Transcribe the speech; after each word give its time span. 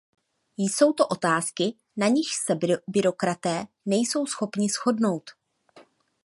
Jsou 0.57 0.93
to 0.93 1.07
otázky, 1.07 1.73
na 1.97 2.07
nichž 2.07 2.31
se 2.45 2.55
byrokraté 2.87 3.65
nejsou 3.85 4.25
schopni 4.25 4.69
shodnout. 4.69 5.31